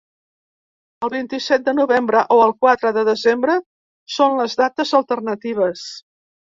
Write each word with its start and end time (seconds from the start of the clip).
El 1.07 1.11
vint-i-set 1.15 1.67
de 1.67 1.75
novembre 1.81 2.25
o 2.37 2.39
el 2.47 2.55
quatre 2.65 2.95
de 2.97 3.05
desembre 3.13 3.61
són 4.19 4.37
les 4.43 4.61
dates 4.67 4.99
alternatives. 5.05 5.91